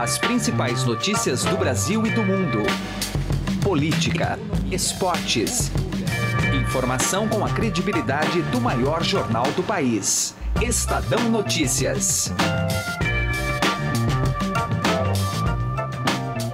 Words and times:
As 0.00 0.16
principais 0.16 0.82
notícias 0.84 1.44
do 1.44 1.58
Brasil 1.58 2.06
e 2.06 2.10
do 2.10 2.22
mundo. 2.22 2.62
Política, 3.62 4.38
esportes. 4.72 5.70
Informação 6.58 7.28
com 7.28 7.44
a 7.44 7.50
credibilidade 7.50 8.40
do 8.44 8.62
maior 8.62 9.04
jornal 9.04 9.44
do 9.52 9.62
país. 9.62 10.34
Estadão 10.62 11.28
Notícias. 11.28 12.32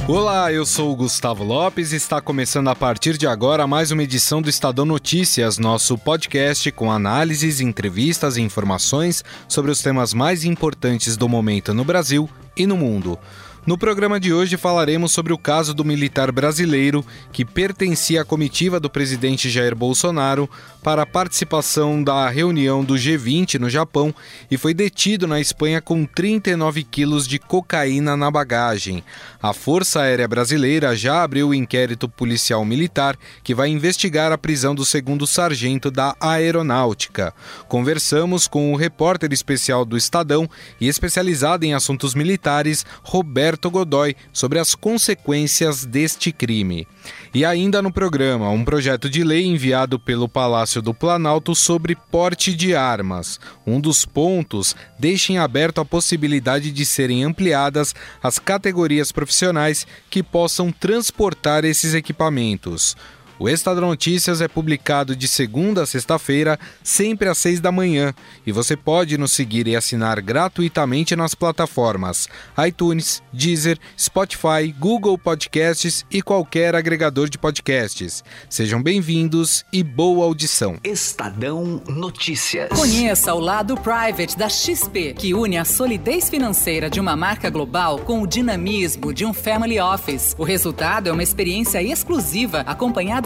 Olá, 0.08 0.52
eu 0.52 0.66
sou 0.66 0.92
o 0.92 0.96
Gustavo 0.96 1.44
Lopes 1.44 1.92
e 1.92 1.96
está 1.96 2.20
começando 2.20 2.66
a 2.66 2.74
partir 2.74 3.16
de 3.16 3.28
agora 3.28 3.64
mais 3.64 3.92
uma 3.92 4.02
edição 4.02 4.42
do 4.42 4.50
Estadão 4.50 4.84
Notícias, 4.84 5.56
nosso 5.56 5.96
podcast 5.96 6.72
com 6.72 6.90
análises, 6.90 7.60
entrevistas 7.60 8.36
e 8.36 8.42
informações 8.42 9.22
sobre 9.46 9.70
os 9.70 9.80
temas 9.80 10.12
mais 10.12 10.44
importantes 10.44 11.16
do 11.16 11.28
momento 11.28 11.72
no 11.72 11.84
Brasil 11.84 12.28
e 12.57 12.66
no 12.66 12.77
mundo. 12.77 13.18
No 13.66 13.76
programa 13.76 14.20
de 14.20 14.32
hoje 14.32 14.56
falaremos 14.56 15.10
sobre 15.10 15.32
o 15.32 15.38
caso 15.38 15.74
do 15.74 15.84
militar 15.84 16.30
brasileiro 16.30 17.04
que 17.32 17.45
pertencia 17.45 18.22
à 18.22 18.24
comitiva 18.24 18.78
do 18.78 18.88
presidente 18.88 19.50
Jair 19.50 19.74
Bolsonaro 19.74 20.48
para 20.84 21.02
a 21.02 21.06
participação 21.06 22.00
da 22.00 22.28
reunião 22.28 22.84
do 22.84 22.94
G20 22.94 23.58
no 23.58 23.68
Japão 23.68 24.14
e 24.48 24.56
foi 24.56 24.72
detido 24.72 25.27
na 25.27 25.41
Espanha 25.41 25.80
com 25.80 26.06
39 26.06 26.84
quilos 26.84 27.27
de 27.27 27.41
cocaína 27.41 28.16
na 28.16 28.30
bagagem. 28.30 29.02
A 29.42 29.52
Força 29.52 30.02
Aérea 30.02 30.28
Brasileira 30.28 30.94
já 30.94 31.24
abriu 31.24 31.48
o 31.48 31.55
inquérito 31.55 32.08
policial 32.08 32.64
militar 32.64 33.19
que 33.42 33.52
vai 33.52 33.69
investigar 33.69 34.30
a 34.30 34.38
prisão 34.38 34.77
do 34.77 34.84
segundo 34.84 35.27
sargento 35.27 35.91
da 35.91 36.14
Aeronáutica. 36.20 37.34
Conversamos 37.66 38.46
com 38.46 38.72
o 38.72 38.77
repórter 38.77 39.33
especial 39.33 39.84
do 39.84 39.96
Estadão 39.96 40.48
e 40.80 40.86
especializado 40.86 41.64
em 41.64 41.74
assuntos 41.74 42.14
militares, 42.14 42.86
Roberto 43.02 43.55
Roberto 43.56 43.70
Godoy 43.70 44.16
sobre 44.33 44.59
as 44.59 44.74
consequências 44.74 45.84
deste 45.84 46.30
crime. 46.30 46.87
E 47.34 47.44
ainda 47.44 47.80
no 47.80 47.92
programa, 47.92 48.50
um 48.50 48.64
projeto 48.64 49.08
de 49.08 49.25
lei 49.25 49.47
enviado 49.47 49.98
pelo 49.98 50.28
Palácio 50.28 50.83
do 50.83 50.92
Planalto 50.92 51.55
sobre 51.55 51.97
porte 51.97 52.55
de 52.55 52.75
armas. 52.75 53.41
Um 53.67 53.80
dos 53.80 54.05
pontos 54.05 54.77
deixa 54.98 55.33
em 55.33 55.39
aberto 55.39 55.80
a 55.80 55.84
possibilidade 55.84 56.70
de 56.70 56.84
serem 56.84 57.25
ampliadas 57.25 57.95
as 58.22 58.39
categorias 58.39 59.11
profissionais 59.11 59.86
que 60.11 60.23
possam 60.23 60.70
transportar 60.70 61.64
esses 61.64 61.95
equipamentos. 61.95 62.97
O 63.39 63.51
Estadão 63.51 63.89
Notícias 63.89 64.41
é 64.41 64.48
publicado 64.48 65.15
de 65.15 65.29
segunda 65.29 65.83
a 65.83 65.87
sexta-feira, 65.87 66.59
sempre 66.83 67.29
às 67.29 67.37
seis 67.37 67.61
da 67.61 67.70
manhã, 67.70 68.15
e 68.47 68.51
você 68.51 68.75
pode 68.75 69.19
nos 69.19 69.33
seguir 69.33 69.69
e 69.69 69.77
assinar 69.77 70.23
gratuitamente 70.23 71.15
nas 71.15 71.34
plataformas 71.34 72.29
iTunes, 72.67 73.23
Deezer, 73.31 73.79
Spotify, 73.98 74.75
Google 74.79 75.19
Podcasts 75.19 76.07
e 76.11 76.23
qualquer 76.23 76.75
agregador 76.75 77.29
de 77.29 77.37
podcasts. 77.37 78.25
Sejam 78.48 78.83
bem-vindos 78.83 79.67
e 79.70 79.83
boa 79.83 80.25
audição. 80.25 80.79
Estadão 80.83 81.83
Notícias. 81.87 82.70
Conheça 82.70 83.34
o 83.34 83.39
lado 83.39 83.77
private 83.77 84.34
da 84.34 84.48
XP, 84.48 85.12
que 85.12 85.34
une 85.34 85.59
a 85.59 85.64
solidez 85.67 86.31
financeira 86.31 86.89
de 86.89 86.98
uma 86.98 87.14
marca 87.14 87.51
global 87.51 87.98
com 87.98 88.23
o 88.23 88.27
dinamismo 88.27 89.12
de 89.12 89.27
um 89.27 89.34
family 89.34 89.79
office. 89.79 90.34
O 90.39 90.42
resultado 90.42 91.11
é 91.11 91.12
uma 91.12 91.23
experiência 91.23 91.83
exclusiva 91.83 92.61
acompanhada 92.61 93.25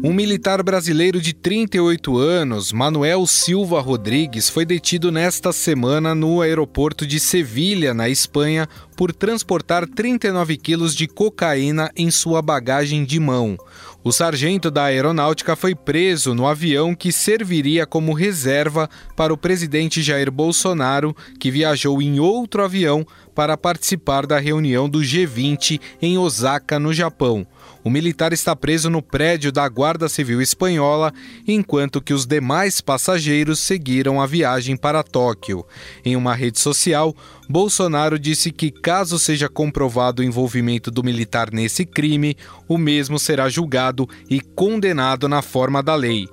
Um 0.00 0.12
militar 0.12 0.62
brasileiro 0.62 1.20
de 1.20 1.32
38 1.32 2.16
anos, 2.16 2.72
Manuel 2.72 3.26
Silva 3.26 3.80
Rodrigues, 3.80 4.48
foi 4.48 4.64
detido 4.64 5.10
nesta 5.10 5.52
semana 5.52 6.14
no 6.14 6.40
aeroporto 6.40 7.04
de 7.04 7.18
Sevilha, 7.18 7.92
na 7.92 8.08
Espanha, 8.08 8.68
por 8.96 9.12
transportar 9.12 9.88
39 9.88 10.56
quilos 10.56 10.94
de 10.94 11.08
cocaína 11.08 11.90
em 11.96 12.12
sua 12.12 12.40
bagagem 12.40 13.04
de 13.04 13.18
mão. 13.18 13.58
O 14.04 14.12
sargento 14.12 14.70
da 14.70 14.84
aeronáutica 14.84 15.56
foi 15.56 15.74
preso 15.74 16.32
no 16.32 16.46
avião 16.46 16.94
que 16.94 17.10
serviria 17.10 17.84
como 17.84 18.12
reserva 18.12 18.88
para 19.16 19.34
o 19.34 19.36
presidente 19.36 20.00
Jair 20.00 20.30
Bolsonaro, 20.30 21.14
que 21.40 21.50
viajou 21.50 22.00
em 22.00 22.20
outro 22.20 22.62
avião 22.62 23.04
para 23.34 23.56
participar 23.56 24.26
da 24.26 24.38
reunião 24.38 24.88
do 24.88 25.00
G20 25.00 25.80
em 26.00 26.16
Osaka, 26.16 26.78
no 26.78 26.92
Japão. 26.94 27.44
O 27.84 27.90
militar 27.90 28.32
está 28.32 28.54
preso 28.56 28.90
no 28.90 29.00
prédio 29.00 29.52
da 29.52 29.68
Guarda 29.68 30.08
Civil 30.08 30.42
Espanhola, 30.42 31.12
enquanto 31.46 32.00
que 32.00 32.12
os 32.12 32.26
demais 32.26 32.80
passageiros 32.80 33.60
seguiram 33.60 34.20
a 34.20 34.26
viagem 34.26 34.76
para 34.76 35.02
Tóquio. 35.02 35.64
Em 36.04 36.16
uma 36.16 36.34
rede 36.34 36.58
social, 36.58 37.14
Bolsonaro 37.48 38.18
disse 38.18 38.50
que, 38.50 38.70
caso 38.70 39.18
seja 39.18 39.48
comprovado 39.48 40.20
o 40.20 40.24
envolvimento 40.24 40.90
do 40.90 41.02
militar 41.02 41.50
nesse 41.52 41.86
crime, 41.86 42.36
o 42.68 42.76
mesmo 42.76 43.18
será 43.18 43.48
julgado 43.48 44.08
e 44.28 44.40
condenado 44.40 45.28
na 45.28 45.40
forma 45.40 45.82
da 45.82 45.94
lei. 45.94 46.28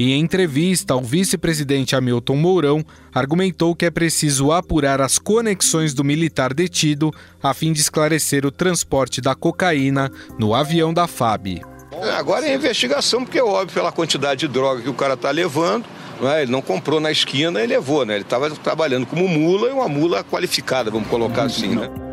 Em 0.00 0.12
entrevista 0.20 0.94
ao 0.94 1.02
vice-presidente 1.02 1.96
Hamilton 1.96 2.36
Mourão, 2.36 2.84
argumentou 3.12 3.74
que 3.74 3.84
é 3.84 3.90
preciso 3.90 4.52
apurar 4.52 5.00
as 5.00 5.18
conexões 5.18 5.92
do 5.92 6.04
militar 6.04 6.54
detido 6.54 7.12
a 7.42 7.52
fim 7.52 7.72
de 7.72 7.80
esclarecer 7.80 8.46
o 8.46 8.52
transporte 8.52 9.20
da 9.20 9.34
cocaína 9.34 10.08
no 10.38 10.54
avião 10.54 10.94
da 10.94 11.08
FAB. 11.08 11.62
Agora 12.16 12.46
é 12.46 12.54
investigação, 12.54 13.24
porque 13.24 13.40
é 13.40 13.42
óbvio 13.42 13.74
pela 13.74 13.90
quantidade 13.90 14.46
de 14.46 14.48
droga 14.48 14.82
que 14.82 14.88
o 14.88 14.94
cara 14.94 15.14
está 15.14 15.32
levando. 15.32 15.84
É? 16.22 16.42
Ele 16.42 16.52
não 16.52 16.62
comprou 16.62 17.00
na 17.00 17.10
esquina 17.10 17.60
e 17.62 17.66
levou, 17.66 18.04
né? 18.04 18.14
Ele 18.14 18.22
estava 18.22 18.48
trabalhando 18.50 19.04
como 19.04 19.26
mula 19.26 19.68
e 19.68 19.72
uma 19.72 19.88
mula 19.88 20.22
qualificada, 20.22 20.92
vamos 20.92 21.08
colocar 21.08 21.42
assim, 21.42 21.74
né? 21.74 22.07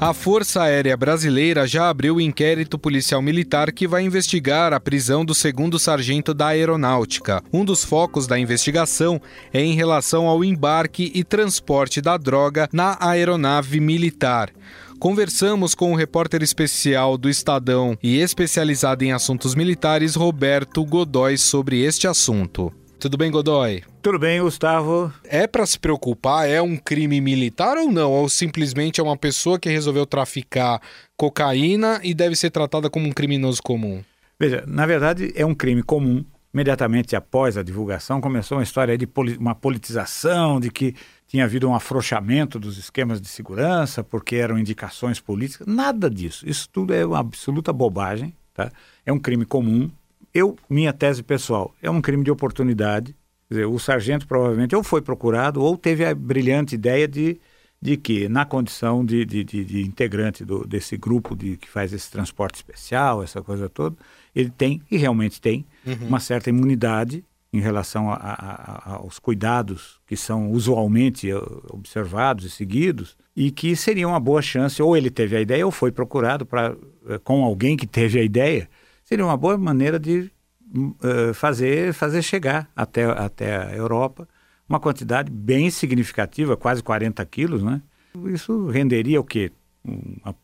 A 0.00 0.14
Força 0.14 0.62
Aérea 0.62 0.96
Brasileira 0.96 1.66
já 1.66 1.90
abriu 1.90 2.14
o 2.14 2.20
inquérito 2.22 2.78
policial 2.78 3.20
militar 3.20 3.70
que 3.70 3.86
vai 3.86 4.02
investigar 4.02 4.72
a 4.72 4.80
prisão 4.80 5.26
do 5.26 5.34
segundo 5.34 5.78
sargento 5.78 6.32
da 6.32 6.46
Aeronáutica. 6.46 7.42
Um 7.52 7.66
dos 7.66 7.84
focos 7.84 8.26
da 8.26 8.38
investigação 8.38 9.20
é 9.52 9.60
em 9.60 9.74
relação 9.74 10.26
ao 10.26 10.42
embarque 10.42 11.12
e 11.14 11.22
transporte 11.22 12.00
da 12.00 12.16
droga 12.16 12.66
na 12.72 12.96
aeronave 12.98 13.78
militar. 13.78 14.50
Conversamos 14.98 15.74
com 15.74 15.92
o 15.92 15.96
repórter 15.96 16.42
especial 16.42 17.18
do 17.18 17.28
Estadão 17.28 17.94
e 18.02 18.20
especializado 18.20 19.04
em 19.04 19.12
assuntos 19.12 19.54
militares, 19.54 20.14
Roberto 20.14 20.82
Godoy, 20.82 21.36
sobre 21.36 21.82
este 21.82 22.08
assunto. 22.08 22.72
Tudo 23.00 23.16
bem, 23.16 23.30
Godoy? 23.30 23.82
Tudo 24.02 24.18
bem, 24.18 24.42
Gustavo. 24.42 25.10
É 25.24 25.46
para 25.46 25.64
se 25.64 25.78
preocupar? 25.78 26.46
É 26.46 26.60
um 26.60 26.76
crime 26.76 27.18
militar 27.18 27.78
ou 27.78 27.90
não? 27.90 28.12
Ou 28.12 28.28
simplesmente 28.28 29.00
é 29.00 29.02
uma 29.02 29.16
pessoa 29.16 29.58
que 29.58 29.70
resolveu 29.70 30.04
traficar 30.04 30.82
cocaína 31.16 31.98
e 32.04 32.12
deve 32.12 32.36
ser 32.36 32.50
tratada 32.50 32.90
como 32.90 33.08
um 33.08 33.10
criminoso 33.10 33.62
comum? 33.62 34.04
Veja, 34.38 34.64
na 34.66 34.84
verdade 34.84 35.32
é 35.34 35.46
um 35.46 35.54
crime 35.54 35.82
comum. 35.82 36.22
Imediatamente 36.52 37.16
após 37.16 37.56
a 37.56 37.62
divulgação 37.62 38.20
começou 38.20 38.58
uma 38.58 38.64
história 38.64 38.98
de 38.98 39.08
uma 39.38 39.54
politização, 39.54 40.60
de 40.60 40.70
que 40.70 40.94
tinha 41.26 41.44
havido 41.44 41.66
um 41.70 41.74
afrouxamento 41.74 42.58
dos 42.58 42.76
esquemas 42.76 43.18
de 43.18 43.28
segurança 43.28 44.04
porque 44.04 44.36
eram 44.36 44.58
indicações 44.58 45.18
políticas. 45.18 45.66
Nada 45.66 46.10
disso. 46.10 46.46
Isso 46.46 46.68
tudo 46.70 46.92
é 46.92 47.06
uma 47.06 47.20
absoluta 47.20 47.72
bobagem. 47.72 48.34
Tá? 48.52 48.70
É 49.06 49.12
um 49.12 49.18
crime 49.18 49.46
comum 49.46 49.90
eu, 50.32 50.56
minha 50.68 50.92
tese 50.92 51.22
pessoal, 51.22 51.74
é 51.82 51.90
um 51.90 52.00
crime 52.00 52.24
de 52.24 52.30
oportunidade. 52.30 53.14
Quer 53.48 53.54
dizer, 53.54 53.66
o 53.66 53.78
sargento 53.78 54.26
provavelmente 54.26 54.76
ou 54.76 54.82
foi 54.82 55.02
procurado 55.02 55.62
ou 55.62 55.76
teve 55.76 56.04
a 56.04 56.14
brilhante 56.14 56.74
ideia 56.74 57.08
de, 57.08 57.40
de 57.82 57.96
que, 57.96 58.28
na 58.28 58.44
condição 58.44 59.04
de, 59.04 59.24
de, 59.24 59.42
de, 59.42 59.64
de 59.64 59.82
integrante 59.82 60.44
do, 60.44 60.66
desse 60.66 60.96
grupo 60.96 61.34
de, 61.34 61.56
que 61.56 61.68
faz 61.68 61.92
esse 61.92 62.10
transporte 62.10 62.56
especial, 62.56 63.22
essa 63.22 63.42
coisa 63.42 63.68
toda, 63.68 63.96
ele 64.34 64.50
tem, 64.50 64.80
e 64.90 64.96
realmente 64.96 65.40
tem, 65.40 65.66
uhum. 65.86 66.08
uma 66.08 66.20
certa 66.20 66.50
imunidade 66.50 67.24
em 67.52 67.60
relação 67.60 68.10
a, 68.10 68.14
a, 68.14 68.92
a, 68.92 68.94
aos 68.96 69.18
cuidados 69.18 69.98
que 70.06 70.16
são 70.16 70.52
usualmente 70.52 71.30
eh, 71.30 71.34
observados 71.70 72.44
e 72.44 72.50
seguidos, 72.50 73.16
e 73.34 73.50
que 73.50 73.74
seria 73.74 74.06
uma 74.06 74.20
boa 74.20 74.40
chance, 74.40 74.80
ou 74.80 74.96
ele 74.96 75.10
teve 75.10 75.36
a 75.36 75.40
ideia, 75.40 75.66
ou 75.66 75.72
foi 75.72 75.90
procurado 75.90 76.46
pra, 76.46 76.76
eh, 77.08 77.18
com 77.24 77.44
alguém 77.44 77.76
que 77.76 77.86
teve 77.86 78.20
a 78.20 78.22
ideia, 78.22 78.68
seria 79.10 79.24
uma 79.24 79.36
boa 79.36 79.58
maneira 79.58 79.98
de 79.98 80.30
uh, 80.72 81.34
fazer, 81.34 81.92
fazer 81.92 82.22
chegar 82.22 82.70
até, 82.76 83.04
até 83.04 83.56
a 83.56 83.74
Europa 83.74 84.28
uma 84.68 84.78
quantidade 84.78 85.32
bem 85.32 85.68
significativa, 85.68 86.56
quase 86.56 86.80
40 86.80 87.26
quilos, 87.26 87.60
né? 87.60 87.82
Isso 88.26 88.68
renderia 88.68 89.20
o 89.20 89.24
quê? 89.24 89.50
Uma, 89.84 90.36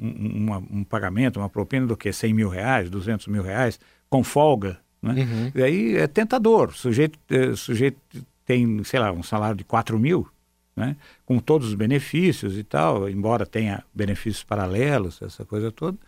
uma, 0.00 0.58
um 0.70 0.82
pagamento, 0.82 1.38
uma 1.38 1.50
propina 1.50 1.86
do 1.86 1.94
quê? 1.94 2.10
100 2.10 2.32
mil 2.32 2.48
reais, 2.48 2.88
200 2.88 3.26
mil 3.26 3.42
reais, 3.42 3.78
com 4.08 4.24
folga, 4.24 4.78
né? 5.02 5.12
Uhum. 5.12 5.52
E 5.54 5.62
aí 5.62 5.96
é 5.96 6.06
tentador. 6.06 6.70
O 6.70 6.72
sujeito, 6.72 7.18
eh, 7.28 7.54
sujeito 7.54 7.98
tem, 8.46 8.82
sei 8.82 8.98
lá, 8.98 9.12
um 9.12 9.22
salário 9.22 9.56
de 9.56 9.64
4 9.64 9.98
mil, 9.98 10.26
né? 10.74 10.96
com 11.26 11.38
todos 11.38 11.68
os 11.68 11.74
benefícios 11.74 12.56
e 12.56 12.64
tal, 12.64 13.10
embora 13.10 13.44
tenha 13.44 13.84
benefícios 13.94 14.42
paralelos, 14.42 15.20
essa 15.20 15.44
coisa 15.44 15.70
toda, 15.70 15.98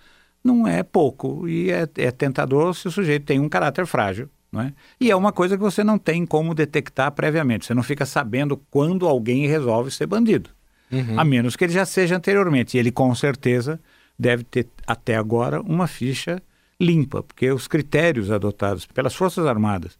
não 0.43 0.67
é 0.67 0.82
pouco. 0.82 1.49
E 1.49 1.70
é, 1.70 1.88
é 1.96 2.11
tentador 2.11 2.75
se 2.75 2.88
o 2.88 2.90
sujeito 2.90 3.26
tem 3.26 3.40
um 3.40 3.49
caráter 3.49 3.87
frágil. 3.87 4.29
Não 4.50 4.62
é? 4.62 4.73
E 4.99 5.11
é 5.11 5.17
uma 5.17 5.31
coisa 5.31 5.56
que 5.56 5.62
você 5.62 5.85
não 5.85 5.99
tem 5.99 6.25
como 6.25 6.55
detectar 6.55 7.12
previamente. 7.12 7.67
Você 7.67 7.75
não 7.75 7.82
fica 7.82 8.06
sabendo 8.06 8.56
quando 8.70 9.06
alguém 9.06 9.46
resolve 9.46 9.90
ser 9.90 10.06
bandido. 10.06 10.50
Uhum. 10.90 11.20
A 11.20 11.25
menos 11.25 11.55
que 11.55 11.64
ele 11.64 11.73
já 11.73 11.85
seja 11.85 12.17
anteriormente. 12.17 12.76
E 12.76 12.81
ele 12.81 12.90
com 12.90 13.14
certeza 13.14 13.79
deve 14.19 14.44
ter 14.44 14.67
até 14.87 15.17
agora 15.17 15.61
uma 15.61 15.87
ficha 15.87 16.43
limpa, 16.81 17.23
porque 17.23 17.50
os 17.50 17.69
critérios 17.69 18.31
adotados 18.31 18.87
pelas 18.87 19.14
Forças 19.14 19.44
Armadas 19.46 19.99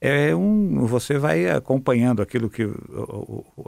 é 0.00 0.34
um 0.34 0.84
você 0.84 1.16
vai 1.16 1.48
acompanhando 1.48 2.22
aquilo 2.22 2.50
que 2.50 2.68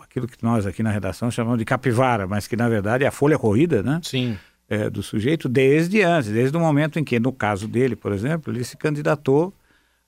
aquilo 0.02 0.26
que 0.26 0.42
nós 0.42 0.66
aqui 0.66 0.82
na 0.82 0.90
redação 0.90 1.30
chamamos 1.30 1.58
de 1.58 1.64
capivara, 1.64 2.26
mas 2.26 2.48
que 2.48 2.56
na 2.56 2.68
verdade 2.68 3.04
é 3.04 3.06
a 3.06 3.12
folha 3.12 3.38
corrida, 3.38 3.84
né? 3.84 4.00
Sim. 4.02 4.36
É, 4.66 4.88
do 4.88 5.02
sujeito 5.02 5.46
desde 5.46 6.00
antes, 6.00 6.30
desde 6.30 6.56
o 6.56 6.60
momento 6.60 6.98
em 6.98 7.04
que, 7.04 7.20
no 7.20 7.30
caso 7.30 7.68
dele, 7.68 7.94
por 7.94 8.12
exemplo, 8.12 8.50
ele 8.50 8.64
se 8.64 8.78
candidatou 8.78 9.52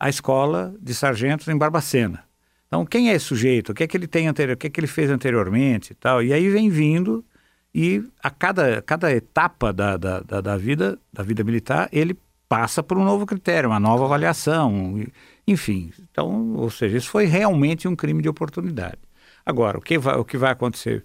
à 0.01 0.09
escola 0.09 0.75
de 0.81 0.95
sargentos 0.95 1.47
em 1.49 1.59
Barbacena. 1.59 2.25
Então, 2.67 2.85
quem 2.85 3.11
é 3.11 3.15
esse 3.15 3.27
sujeito? 3.27 3.73
O 3.73 3.75
que 3.75 3.85
é 3.85 3.87
que 3.87 3.97
ele 3.97 4.07
tem 4.07 4.29
anterior? 4.29 4.55
O 4.55 4.57
que 4.59 4.67
é 4.67 4.71
que 4.71 4.81
ele 4.81 4.87
fez 4.87 5.11
anteriormente 5.11 5.93
e 5.93 5.95
tal? 5.95 6.23
E 6.23 6.33
aí 6.33 6.49
vem 6.49 6.71
vindo 6.71 7.25
e 7.75 8.03
a 8.23 8.31
cada, 8.31 8.81
cada 8.81 9.13
etapa 9.13 9.73
da, 9.73 9.97
da, 9.97 10.21
da, 10.21 10.41
da 10.41 10.57
vida 10.57 10.99
da 11.13 11.23
vida 11.23 11.45
militar 11.45 11.89
ele 11.93 12.19
passa 12.49 12.83
por 12.83 12.97
um 12.97 13.05
novo 13.05 13.27
critério, 13.27 13.71
uma 13.71 13.81
nova 13.81 14.05
avaliação, 14.05 15.05
enfim. 15.47 15.93
Então, 16.11 16.55
ou 16.55 16.71
seja, 16.71 16.97
isso 16.97 17.11
foi 17.11 17.27
realmente 17.27 17.87
um 17.87 17.97
crime 17.97 18.23
de 18.23 18.29
oportunidade. 18.29 18.99
Agora, 19.45 19.79
o 19.79 19.81
que 19.81 19.99
vai, 19.99 20.17
o 20.17 20.25
que 20.25 20.37
vai 20.37 20.53
acontecer? 20.53 21.05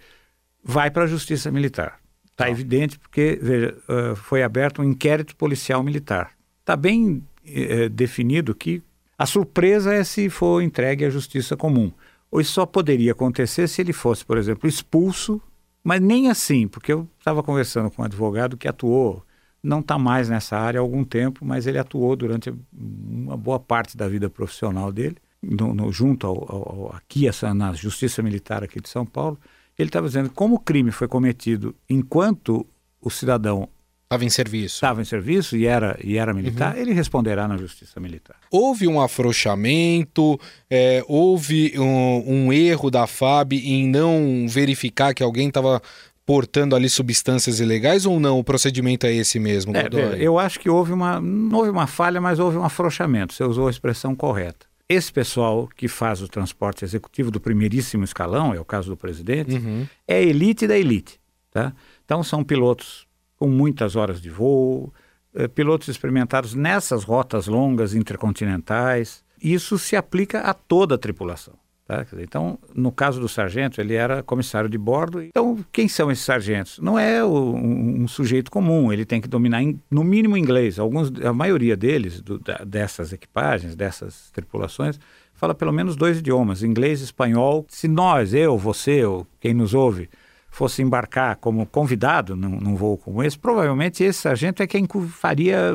Vai 0.64 0.90
para 0.90 1.04
a 1.04 1.08
justiça 1.08 1.52
militar. 1.52 2.00
Está 2.32 2.50
evidente 2.50 2.98
porque, 2.98 3.40
veja, 3.42 3.78
uh, 3.88 4.16
foi 4.16 4.44
aberto 4.44 4.82
um 4.82 4.86
inquérito 4.86 5.36
policial 5.36 5.84
militar. 5.84 6.32
Está 6.62 6.76
bem 6.76 7.24
uh, 7.46 7.90
definido 7.90 8.56
que 8.56 8.82
a 9.18 9.26
surpresa 9.26 9.94
é 9.94 10.04
se 10.04 10.30
for 10.30 10.62
entregue 10.62 11.06
à 11.06 11.10
justiça 11.10 11.56
comum. 11.56 11.92
Ou 12.32 12.42
isso 12.42 12.54
só 12.54 12.66
poderia 12.66 13.12
acontecer 13.12 13.68
se 13.68 13.82
ele 13.82 13.94
fosse, 13.94 14.26
por 14.26 14.38
exemplo, 14.38 14.68
expulso, 14.68 15.42
mas 15.84 16.00
nem 16.00 16.30
assim, 16.30 16.68
porque 16.68 16.94
eu 16.94 17.08
estava 17.20 17.44
conversando 17.44 17.92
com 17.92 18.02
um 18.02 18.06
advogado 18.06 18.58
que 18.58 18.68
atuou 18.68 19.24
não 19.64 19.80
está 19.80 19.98
mais 19.98 20.30
nessa 20.30 20.58
área 20.58 20.80
há 20.80 20.82
algum 20.82 21.04
tempo, 21.04 21.46
mas 21.46 21.68
ele 21.68 21.78
atuou 21.78 22.16
durante 22.16 22.54
uma 22.74 23.38
boa 23.38 23.60
parte 23.60 23.96
da 23.96 24.08
vida 24.08 24.30
profissional 24.30 24.92
dele, 24.92 25.18
no, 25.42 25.74
no, 25.74 25.92
junto 25.92 26.26
ao, 26.26 26.36
ao, 26.52 26.96
aqui 26.96 27.28
essa, 27.28 27.54
na 27.54 27.74
Justiça 27.74 28.22
Militar 28.24 28.64
aqui 28.64 28.80
de 28.80 28.90
São 28.90 29.06
Paulo. 29.06 29.40
Ele 29.78 29.90
estava 29.90 30.08
dizendo 30.08 30.30
como 30.30 30.56
o 30.56 30.60
crime 30.60 30.92
foi 30.92 31.08
cometido 31.08 31.76
enquanto 31.90 32.66
o 33.02 33.10
cidadão 33.10 33.68
Estava 34.12 34.26
em 34.26 34.30
serviço. 34.30 34.76
Estava 34.76 35.02
em 35.02 35.06
serviço 35.06 35.56
e 35.56 35.66
era, 35.66 35.98
e 36.04 36.18
era 36.18 36.34
militar, 36.34 36.76
uhum. 36.76 36.82
ele 36.82 36.92
responderá 36.92 37.48
na 37.48 37.56
justiça 37.56 37.98
militar. 37.98 38.36
Houve 38.52 38.86
um 38.86 39.00
afrouxamento, 39.00 40.38
é, 40.70 41.02
houve 41.08 41.74
um, 41.80 42.24
um, 42.28 42.54
erro 42.54 42.92
da 42.92 43.08
FAB 43.08 43.54
em 43.54 43.88
não 43.88 44.46
verificar 44.50 45.14
que 45.14 45.24
alguém 45.24 45.48
estava 45.48 45.82
portando 46.26 46.76
ali 46.76 46.90
substâncias 46.90 47.62
ilegais 47.62 48.06
ou 48.06 48.20
não? 48.20 48.38
O 48.38 48.44
procedimento 48.44 49.06
é 49.06 49.14
esse 49.14 49.40
mesmo, 49.40 49.74
é, 49.78 49.88
Eu 50.20 50.38
acho 50.38 50.60
que 50.60 50.70
houve 50.70 50.92
uma, 50.92 51.22
não 51.22 51.60
houve 51.60 51.70
uma 51.70 51.88
falha, 51.88 52.20
mas 52.20 52.38
houve 52.38 52.58
um 52.58 52.66
afrouxamento. 52.66 53.34
Você 53.34 53.46
usou 53.46 53.68
a 53.68 53.72
expressão 53.72 54.14
correta. 54.14 54.71
Esse 54.92 55.10
pessoal 55.10 55.70
que 55.74 55.88
faz 55.88 56.22
o 56.22 56.28
transporte 56.28 56.84
executivo 56.84 57.32
do 57.32 57.40
primeiríssimo 57.40 58.04
escalão, 58.04 58.54
é 58.54 58.60
o 58.60 58.66
caso 58.66 58.90
do 58.90 58.98
presidente, 58.98 59.56
uhum. 59.56 59.88
é 60.06 60.16
a 60.16 60.22
elite 60.22 60.68
da 60.68 60.78
elite. 60.78 61.18
Tá? 61.50 61.74
Então 62.04 62.22
são 62.22 62.44
pilotos 62.44 63.08
com 63.38 63.48
muitas 63.48 63.96
horas 63.96 64.22
de 64.22 64.30
voo, 64.30 64.94
eh, 65.34 65.48
pilotos 65.48 65.88
experimentados 65.88 66.54
nessas 66.54 67.06
rotas 67.06 67.48
longas 67.48 67.96
intercontinentais. 67.96 69.24
Isso 69.42 69.80
se 69.80 69.96
aplica 69.96 70.42
a 70.42 70.54
toda 70.54 70.96
a 70.96 70.98
tripulação. 70.98 71.54
Tá? 71.86 72.06
Então, 72.20 72.58
no 72.74 72.92
caso 72.92 73.20
do 73.20 73.28
sargento, 73.28 73.82
ele 73.82 73.96
era 73.96 74.24
comissário 74.24 74.70
de 74.70 74.78
bordo. 74.78 75.22
Então, 75.22 75.58
quem 75.72 75.88
são 75.88 76.12
esses 76.12 76.24
sargentos? 76.24 76.80
Não 76.80 76.98
é 76.98 77.24
um, 77.26 78.04
um, 78.04 78.08
sujeito 78.08 78.50
comum, 78.50 78.94
ele 78.94 79.06
tem 79.06 79.20
que 79.20 79.28
dominar, 79.28 79.62
in, 79.62 79.80
no 79.90 80.04
mínimo, 80.04 80.38
inglês. 80.38 80.80
Alguns, 80.80 81.12
a 81.22 81.34
maioria 81.34 81.76
deles, 81.76 82.22
do, 82.22 82.40
da, 82.40 82.60
dessas 82.66 83.12
equipagens, 83.12 83.76
dessas 83.76 84.32
tripulações, 84.32 85.00
fala 85.34 85.54
pelo 85.54 85.72
menos 85.72 85.96
dois 85.96 86.20
idiomas, 86.20 86.64
inglês 86.64 87.02
e 87.02 87.06
espanhol. 87.06 87.66
Se 87.68 87.88
nós, 87.88 88.34
eu, 88.34 88.58
você, 88.58 89.04
ou 89.04 89.28
quem 89.40 89.54
nos 89.54 89.74
ouve, 89.74 90.10
fosse 90.50 90.82
embarcar 90.82 91.38
como 91.38 91.66
convidado 91.66 92.36
num, 92.36 92.60
num 92.60 92.76
voo 92.76 92.98
como 92.98 93.24
esse, 93.24 93.40
provavelmente 93.40 94.04
esse 94.04 94.20
sargento 94.20 94.62
é 94.62 94.68
quem 94.68 94.86
faria 95.10 95.74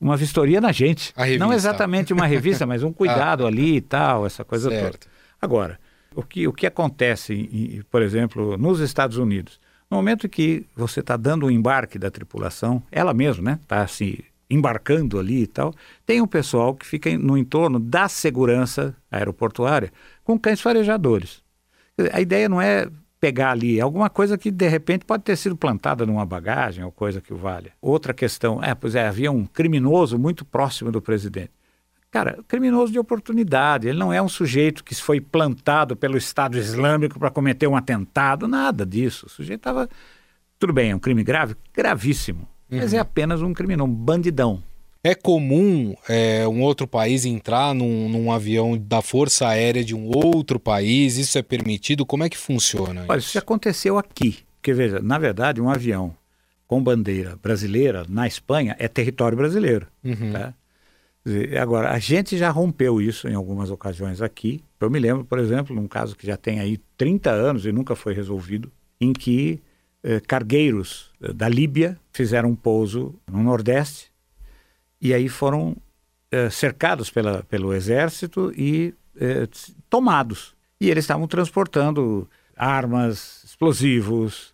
uma 0.00 0.16
vistoria 0.16 0.60
na 0.60 0.72
gente. 0.72 1.12
Não 1.38 1.52
exatamente 1.52 2.12
uma 2.12 2.26
revista, 2.26 2.66
mas 2.66 2.82
um 2.82 2.92
cuidado 2.92 3.44
ah, 3.46 3.48
ali 3.48 3.76
e 3.76 3.80
tal, 3.80 4.26
essa 4.26 4.44
coisa 4.44 4.68
certo. 4.68 5.00
toda. 5.00 5.13
Agora, 5.44 5.78
o 6.14 6.22
que, 6.22 6.48
o 6.48 6.52
que 6.54 6.66
acontece, 6.66 7.84
por 7.90 8.00
exemplo, 8.00 8.56
nos 8.56 8.80
Estados 8.80 9.18
Unidos? 9.18 9.60
No 9.90 9.98
momento 9.98 10.26
que 10.26 10.64
você 10.74 11.00
está 11.00 11.18
dando 11.18 11.44
o 11.44 11.50
embarque 11.50 11.98
da 11.98 12.10
tripulação, 12.10 12.82
ela 12.90 13.12
mesma, 13.12 13.52
né, 13.52 13.58
está 13.60 13.86
se 13.86 14.24
embarcando 14.48 15.18
ali 15.18 15.42
e 15.42 15.46
tal, 15.46 15.74
tem 16.06 16.22
um 16.22 16.26
pessoal 16.26 16.74
que 16.74 16.86
fica 16.86 17.16
no 17.18 17.36
entorno 17.36 17.78
da 17.78 18.08
segurança 18.08 18.96
aeroportuária 19.12 19.92
com 20.24 20.38
cães 20.38 20.62
farejadores. 20.62 21.42
A 22.10 22.22
ideia 22.22 22.48
não 22.48 22.60
é 22.60 22.88
pegar 23.20 23.50
ali 23.50 23.78
alguma 23.78 24.08
coisa 24.08 24.38
que 24.38 24.50
de 24.50 24.66
repente 24.66 25.04
pode 25.04 25.24
ter 25.24 25.36
sido 25.36 25.56
plantada 25.56 26.06
numa 26.06 26.24
bagagem 26.24 26.82
ou 26.84 26.90
coisa 26.90 27.20
que 27.20 27.34
valha. 27.34 27.72
Outra 27.82 28.14
questão, 28.14 28.64
é, 28.64 28.74
pois 28.74 28.94
é, 28.94 29.06
havia 29.06 29.30
um 29.30 29.44
criminoso 29.44 30.18
muito 30.18 30.42
próximo 30.42 30.90
do 30.90 31.02
presidente. 31.02 31.52
Cara, 32.14 32.38
criminoso 32.46 32.92
de 32.92 32.98
oportunidade. 33.00 33.88
Ele 33.88 33.98
não 33.98 34.12
é 34.12 34.22
um 34.22 34.28
sujeito 34.28 34.84
que 34.84 34.94
foi 34.94 35.20
plantado 35.20 35.96
pelo 35.96 36.16
Estado 36.16 36.56
Islâmico 36.56 37.18
para 37.18 37.28
cometer 37.28 37.66
um 37.66 37.74
atentado, 37.74 38.46
nada 38.46 38.86
disso. 38.86 39.26
O 39.26 39.28
sujeito 39.28 39.58
estava. 39.58 39.88
Tudo 40.56 40.72
bem, 40.72 40.92
é 40.92 40.94
um 40.94 40.98
crime 41.00 41.24
grave? 41.24 41.56
Gravíssimo. 41.74 42.48
Uhum. 42.70 42.78
Mas 42.78 42.94
é 42.94 43.00
apenas 43.00 43.42
um 43.42 43.52
criminoso, 43.52 43.90
um 43.90 43.92
bandidão. 43.92 44.62
É 45.02 45.12
comum 45.12 45.92
é, 46.08 46.46
um 46.46 46.62
outro 46.62 46.86
país 46.86 47.24
entrar 47.24 47.74
num, 47.74 48.08
num, 48.08 48.30
avião 48.30 48.78
da 48.78 49.02
Força 49.02 49.48
Aérea 49.48 49.82
de 49.82 49.92
um 49.92 50.08
outro 50.14 50.60
país? 50.60 51.16
Isso 51.16 51.36
é 51.36 51.42
permitido? 51.42 52.06
Como 52.06 52.22
é 52.22 52.28
que 52.28 52.38
funciona? 52.38 53.06
Olha, 53.08 53.18
isso, 53.18 53.30
isso 53.30 53.38
aconteceu 53.40 53.98
aqui. 53.98 54.38
Porque, 54.58 54.72
veja, 54.72 55.00
na 55.02 55.18
verdade, 55.18 55.60
um 55.60 55.68
avião 55.68 56.14
com 56.68 56.80
bandeira 56.80 57.36
brasileira 57.42 58.06
na 58.08 58.28
Espanha 58.28 58.76
é 58.78 58.86
território 58.86 59.36
brasileiro. 59.36 59.88
Uhum. 60.04 60.30
Tá? 60.32 60.54
Agora, 61.60 61.90
a 61.90 61.98
gente 61.98 62.36
já 62.36 62.50
rompeu 62.50 63.00
isso 63.00 63.26
em 63.26 63.34
algumas 63.34 63.70
ocasiões 63.70 64.20
aqui. 64.20 64.62
Eu 64.78 64.90
me 64.90 64.98
lembro, 64.98 65.24
por 65.24 65.38
exemplo, 65.38 65.74
num 65.74 65.88
caso 65.88 66.14
que 66.14 66.26
já 66.26 66.36
tem 66.36 66.60
aí 66.60 66.76
30 66.98 67.30
anos 67.30 67.64
e 67.64 67.72
nunca 67.72 67.96
foi 67.96 68.12
resolvido, 68.12 68.70
em 69.00 69.12
que 69.12 69.62
eh, 70.02 70.20
cargueiros 70.20 71.10
eh, 71.22 71.32
da 71.32 71.48
Líbia 71.48 71.98
fizeram 72.12 72.50
um 72.50 72.54
pouso 72.54 73.14
no 73.26 73.42
Nordeste 73.42 74.12
e 75.00 75.14
aí 75.14 75.28
foram 75.28 75.76
eh, 76.30 76.50
cercados 76.50 77.10
pela, 77.10 77.42
pelo 77.44 77.72
exército 77.72 78.52
e 78.56 78.94
eh, 79.16 79.48
tomados. 79.88 80.54
E 80.80 80.90
eles 80.90 81.04
estavam 81.04 81.26
transportando 81.26 82.28
armas, 82.56 83.42
explosivos, 83.44 84.53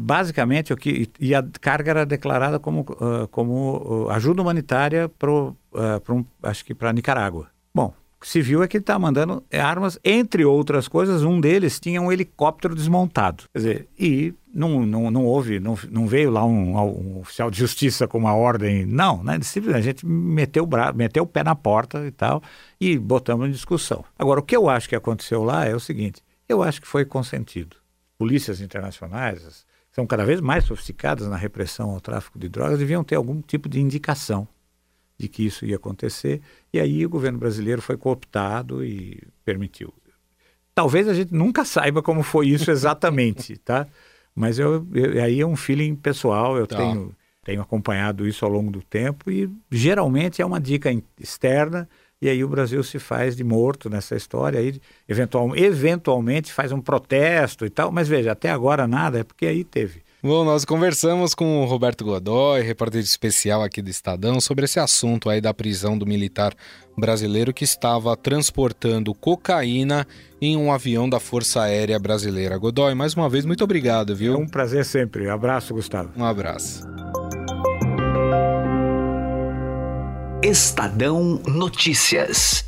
basicamente 0.00 0.72
o 0.72 0.76
que 0.76 1.08
e 1.20 1.34
a 1.34 1.44
carga 1.60 1.90
era 1.90 2.06
declarada 2.06 2.58
como 2.58 2.84
como 3.30 4.08
ajuda 4.10 4.42
humanitária 4.42 5.08
para 5.08 5.30
um, 5.30 6.24
acho 6.42 6.64
que 6.64 6.74
para 6.74 6.92
Nicarágua. 6.92 7.48
Bom, 7.74 7.94
se 8.22 8.40
viu 8.40 8.62
é 8.62 8.68
que 8.68 8.76
ele 8.76 8.82
está 8.82 8.98
mandando 8.98 9.44
armas, 9.52 9.98
entre 10.02 10.44
outras 10.44 10.88
coisas, 10.88 11.22
um 11.22 11.40
deles 11.40 11.78
tinha 11.78 12.00
um 12.00 12.10
helicóptero 12.10 12.74
desmontado. 12.74 13.44
Quer 13.52 13.58
dizer, 13.58 13.88
e 13.98 14.34
não, 14.52 14.86
não, 14.86 15.10
não 15.10 15.24
houve, 15.24 15.60
não, 15.60 15.78
não 15.90 16.06
veio 16.06 16.30
lá 16.30 16.44
um, 16.44 16.76
um 16.76 17.20
oficial 17.20 17.50
de 17.50 17.58
justiça 17.58 18.08
com 18.08 18.18
uma 18.18 18.34
ordem, 18.34 18.86
não, 18.86 19.22
né? 19.22 19.38
A 19.74 19.80
gente 19.80 20.04
meteu 20.04 20.64
o, 20.64 20.66
bra... 20.66 20.92
meteu 20.92 21.24
o 21.24 21.26
pé 21.26 21.44
na 21.44 21.54
porta 21.54 22.06
e 22.06 22.10
tal, 22.10 22.42
e 22.80 22.98
botamos 22.98 23.48
em 23.48 23.52
discussão. 23.52 24.04
Agora, 24.18 24.40
o 24.40 24.42
que 24.42 24.56
eu 24.56 24.68
acho 24.68 24.88
que 24.88 24.96
aconteceu 24.96 25.44
lá 25.44 25.66
é 25.66 25.74
o 25.74 25.80
seguinte: 25.80 26.22
eu 26.48 26.62
acho 26.62 26.80
que 26.80 26.88
foi 26.88 27.04
consentido. 27.04 27.76
Polícias 28.18 28.62
internacionais, 28.62 29.65
são 29.96 30.06
cada 30.06 30.26
vez 30.26 30.42
mais 30.42 30.64
sofisticadas 30.64 31.26
na 31.26 31.36
repressão 31.36 31.88
ao 31.88 32.00
tráfico 32.02 32.38
de 32.38 32.50
drogas, 32.50 32.78
deviam 32.78 33.02
ter 33.02 33.14
algum 33.14 33.40
tipo 33.40 33.66
de 33.66 33.80
indicação 33.80 34.46
de 35.18 35.26
que 35.26 35.46
isso 35.46 35.64
ia 35.64 35.76
acontecer, 35.76 36.42
e 36.70 36.78
aí 36.78 37.06
o 37.06 37.08
governo 37.08 37.38
brasileiro 37.38 37.80
foi 37.80 37.96
cooptado 37.96 38.84
e 38.84 39.22
permitiu. 39.42 39.94
Talvez 40.74 41.08
a 41.08 41.14
gente 41.14 41.32
nunca 41.32 41.64
saiba 41.64 42.02
como 42.02 42.22
foi 42.22 42.48
isso 42.48 42.70
exatamente, 42.70 43.56
tá? 43.64 43.86
Mas 44.34 44.58
eu, 44.58 44.86
eu, 44.92 45.24
aí 45.24 45.40
é 45.40 45.46
um 45.46 45.56
feeling 45.56 45.96
pessoal, 45.96 46.58
eu 46.58 46.66
tá. 46.66 46.76
tenho, 46.76 47.16
tenho 47.42 47.62
acompanhado 47.62 48.28
isso 48.28 48.44
ao 48.44 48.50
longo 48.50 48.70
do 48.70 48.82
tempo 48.82 49.30
e 49.30 49.50
geralmente 49.70 50.42
é 50.42 50.44
uma 50.44 50.60
dica 50.60 50.90
externa 51.18 51.88
e 52.20 52.28
aí 52.28 52.42
o 52.42 52.48
Brasil 52.48 52.82
se 52.82 52.98
faz 52.98 53.36
de 53.36 53.44
morto 53.44 53.90
nessa 53.90 54.16
história, 54.16 54.58
aí 54.58 54.80
eventual, 55.08 55.54
eventualmente 55.56 56.52
faz 56.52 56.72
um 56.72 56.80
protesto 56.80 57.66
e 57.66 57.70
tal, 57.70 57.92
mas 57.92 58.08
veja, 58.08 58.32
até 58.32 58.50
agora 58.50 58.86
nada, 58.86 59.20
é 59.20 59.24
porque 59.24 59.46
aí 59.46 59.64
teve. 59.64 60.06
Bom, 60.22 60.44
nós 60.44 60.64
conversamos 60.64 61.34
com 61.34 61.62
o 61.62 61.66
Roberto 61.66 62.04
Godoy, 62.04 62.62
repórter 62.62 63.00
especial 63.00 63.62
aqui 63.62 63.80
do 63.80 63.90
Estadão, 63.90 64.40
sobre 64.40 64.64
esse 64.64 64.80
assunto 64.80 65.28
aí 65.28 65.40
da 65.40 65.54
prisão 65.54 65.96
do 65.96 66.06
militar 66.06 66.52
brasileiro 66.98 67.52
que 67.52 67.62
estava 67.62 68.16
transportando 68.16 69.14
cocaína 69.14 70.04
em 70.40 70.56
um 70.56 70.72
avião 70.72 71.08
da 71.08 71.20
Força 71.20 71.62
Aérea 71.62 71.98
Brasileira. 71.98 72.58
Godoy, 72.58 72.94
mais 72.94 73.14
uma 73.14 73.28
vez, 73.28 73.44
muito 73.44 73.62
obrigado, 73.62 74.16
viu? 74.16 74.34
É 74.34 74.36
um 74.36 74.48
prazer 74.48 74.84
sempre. 74.84 75.28
Abraço, 75.28 75.74
Gustavo. 75.74 76.10
Um 76.16 76.24
abraço. 76.24 76.82
Estadão 80.42 81.40
Notícias. 81.46 82.62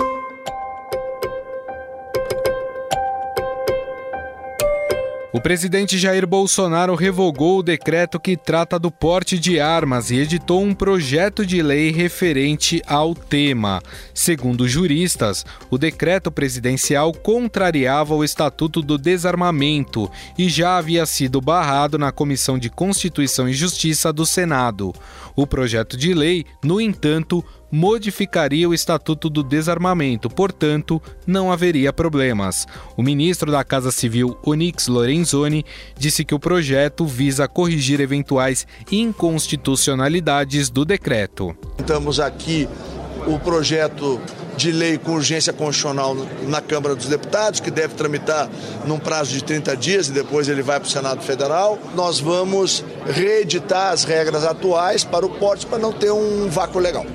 O 5.30 5.40
presidente 5.40 5.98
Jair 5.98 6.26
Bolsonaro 6.26 6.94
revogou 6.94 7.58
o 7.58 7.62
decreto 7.62 8.18
que 8.18 8.34
trata 8.34 8.78
do 8.78 8.90
porte 8.90 9.38
de 9.38 9.60
armas 9.60 10.10
e 10.10 10.16
editou 10.16 10.62
um 10.62 10.74
projeto 10.74 11.44
de 11.44 11.62
lei 11.62 11.92
referente 11.92 12.82
ao 12.86 13.14
tema. 13.14 13.80
Segundo 14.14 14.66
juristas, 14.66 15.44
o 15.70 15.76
decreto 15.76 16.32
presidencial 16.32 17.12
contrariava 17.12 18.14
o 18.14 18.24
Estatuto 18.24 18.80
do 18.80 18.96
Desarmamento 18.96 20.10
e 20.36 20.48
já 20.48 20.78
havia 20.78 21.04
sido 21.04 21.42
barrado 21.42 21.98
na 21.98 22.10
Comissão 22.10 22.58
de 22.58 22.70
Constituição 22.70 23.46
e 23.46 23.52
Justiça 23.52 24.10
do 24.10 24.24
Senado. 24.24 24.94
O 25.38 25.46
projeto 25.46 25.96
de 25.96 26.12
lei, 26.14 26.44
no 26.64 26.80
entanto, 26.80 27.44
modificaria 27.70 28.68
o 28.68 28.74
Estatuto 28.74 29.30
do 29.30 29.44
Desarmamento, 29.44 30.28
portanto, 30.28 31.00
não 31.24 31.52
haveria 31.52 31.92
problemas. 31.92 32.66
O 32.96 33.04
ministro 33.04 33.52
da 33.52 33.62
Casa 33.62 33.92
Civil, 33.92 34.36
Onix 34.44 34.88
Lorenzoni, 34.88 35.64
disse 35.96 36.24
que 36.24 36.34
o 36.34 36.40
projeto 36.40 37.06
visa 37.06 37.46
corrigir 37.46 38.00
eventuais 38.00 38.66
inconstitucionalidades 38.90 40.70
do 40.70 40.84
decreto. 40.84 41.56
Estamos 41.78 42.18
aqui 42.18 42.68
o 43.24 43.38
projeto 43.38 44.20
de 44.58 44.72
lei 44.72 44.98
com 44.98 45.12
urgência 45.12 45.52
constitucional 45.52 46.16
na 46.42 46.60
Câmara 46.60 46.96
dos 46.96 47.06
Deputados, 47.06 47.60
que 47.60 47.70
deve 47.70 47.94
tramitar 47.94 48.50
num 48.84 48.98
prazo 48.98 49.32
de 49.32 49.42
30 49.42 49.76
dias 49.76 50.08
e 50.08 50.12
depois 50.12 50.48
ele 50.48 50.62
vai 50.62 50.80
para 50.80 50.88
o 50.88 50.90
Senado 50.90 51.22
Federal. 51.22 51.78
Nós 51.94 52.18
vamos 52.18 52.84
reeditar 53.06 53.92
as 53.92 54.02
regras 54.02 54.44
atuais 54.44 55.04
para 55.04 55.24
o 55.24 55.30
porte 55.30 55.64
para 55.64 55.78
não 55.78 55.92
ter 55.92 56.10
um 56.10 56.48
vácuo 56.48 56.80
legal. 56.80 57.06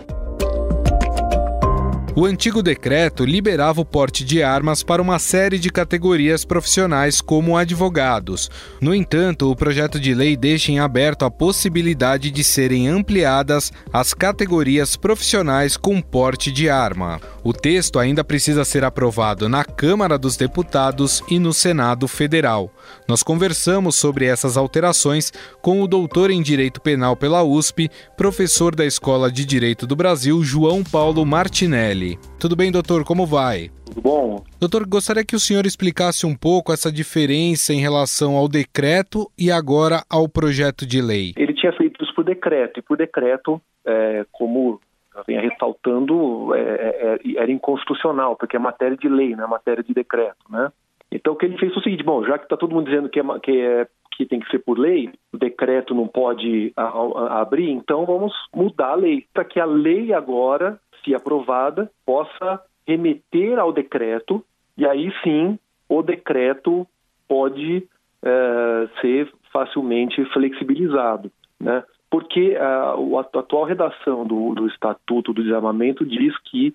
O 2.16 2.26
antigo 2.26 2.62
decreto 2.62 3.26
liberava 3.26 3.82
o 3.82 3.86
porte 3.86 4.24
de 4.24 4.44
armas 4.44 4.84
para 4.84 5.02
uma 5.02 5.18
série 5.18 5.58
de 5.58 5.72
categorias 5.72 6.46
profissionais, 6.46 7.20
como 7.20 7.58
advogados. 7.58 8.52
No 8.80 8.94
entanto, 8.94 9.50
o 9.50 9.56
projeto 9.56 10.00
de 10.00 10.14
lei 10.14 10.38
deixa 10.38 10.72
em 10.72 10.78
aberto 10.78 11.26
a 11.26 11.32
possibilidade 11.32 12.30
de 12.30 12.44
serem 12.44 12.88
ampliadas 12.88 13.74
as 13.92 14.14
categorias 14.14 14.96
profissionais 14.96 15.76
com 15.76 16.00
porte 16.00 16.52
de 16.52 16.70
arma. 16.70 17.20
O 17.44 17.52
texto 17.52 17.98
ainda 17.98 18.24
precisa 18.24 18.64
ser 18.64 18.86
aprovado 18.86 19.50
na 19.50 19.66
Câmara 19.66 20.16
dos 20.16 20.38
Deputados 20.38 21.24
e 21.28 21.40
no 21.40 21.52
Senado 21.52 22.08
Federal. 22.08 22.72
Nós 23.08 23.24
conversamos 23.24 23.96
sobre 23.96 24.26
essas 24.26 24.56
alterações 24.56 25.34
com 25.64 25.82
o 25.82 25.88
doutor 25.88 26.30
em 26.30 26.44
Direito 26.44 26.80
Penal 26.80 27.16
pela 27.16 27.42
USP, 27.42 27.90
professor 28.16 28.76
da 28.76 28.86
Escola 28.86 29.32
de 29.32 29.44
Direito 29.44 29.88
do 29.88 29.96
Brasil, 29.96 30.44
João 30.44 30.84
Paulo 30.84 31.26
Martinelli. 31.26 32.03
Tudo 32.40 32.56
bem, 32.56 32.72
doutor? 32.72 33.04
Como 33.04 33.26
vai? 33.26 33.70
Tudo 33.86 34.02
bom. 34.02 34.44
Doutor, 34.60 34.86
gostaria 34.88 35.26
que 35.26 35.36
o 35.36 35.40
senhor 35.40 35.66
explicasse 35.66 36.26
um 36.26 36.36
pouco 36.36 36.72
essa 36.72 36.92
diferença 36.92 37.74
em 37.74 37.80
relação 37.80 38.36
ao 38.36 38.48
decreto 38.48 39.30
e 39.38 39.52
agora 39.52 40.04
ao 40.10 40.28
projeto 40.28 40.86
de 40.86 41.02
lei. 41.02 41.34
Ele 41.38 41.54
tinha 41.54 41.72
feito 41.74 42.04
isso 42.04 42.14
por 42.16 42.24
decreto, 42.24 42.80
e 42.80 42.84
por 42.84 42.98
decreto, 42.98 43.62
é, 43.86 44.26
como 44.32 44.80
vinha 45.28 45.42
ressaltando, 45.42 46.54
é, 46.56 46.60
é, 46.60 47.20
é, 47.24 47.38
era 47.38 47.52
inconstitucional, 47.52 48.36
porque 48.36 48.56
é 48.56 48.60
matéria 48.60 48.98
de 48.98 49.08
lei, 49.08 49.36
não 49.36 49.44
é 49.44 49.48
matéria 49.48 49.84
de 49.84 49.94
decreto, 49.94 50.44
né? 50.50 50.72
Então 51.12 51.34
o 51.34 51.36
que 51.36 51.46
ele 51.46 51.58
fez 51.58 51.72
foi 51.72 51.82
o 51.82 51.84
seguinte, 51.84 52.04
bom, 52.04 52.26
já 52.26 52.38
que 52.40 52.46
está 52.46 52.58
todo 52.58 52.74
mundo 52.74 52.90
dizendo 52.90 53.10
que, 53.10 53.20
é, 53.20 53.24
que, 53.44 53.62
é, 53.62 53.88
que 54.18 54.26
tem 54.26 54.40
que 54.40 54.50
ser 54.50 54.60
por 54.60 54.80
lei, 54.80 55.12
o 55.32 55.38
decreto 55.38 55.94
não 55.94 56.08
pode 56.08 56.74
a, 56.76 56.84
a, 56.84 57.42
abrir, 57.42 57.70
então 57.70 58.06
vamos 58.06 58.34
mudar 58.54 58.94
a 58.94 58.96
lei, 58.96 59.26
para 59.32 59.46
que 59.46 59.60
a 59.60 59.66
lei 59.66 60.12
agora 60.12 60.80
se 61.04 61.16
aprovada, 61.16 61.90
possa 62.06 62.62
remeter 62.88 63.60
ao 63.60 63.72
decreto, 63.72 64.44
e 64.78 64.86
aí 64.86 65.12
sim 65.24 65.58
o 65.88 66.02
decreto 66.02 66.88
pode 67.28 67.88
é, 68.24 68.90
ser 69.02 69.32
facilmente 69.52 70.24
flexibilizado. 70.34 71.32
Né? 71.60 71.84
Porque 72.10 72.56
a, 72.60 72.94
a 72.94 73.40
atual 73.40 73.64
redação 73.64 74.26
do, 74.26 74.54
do 74.54 74.68
Estatuto 74.68 75.34
do 75.34 75.44
Desarmamento 75.44 76.06
diz 76.06 76.38
que 76.44 76.74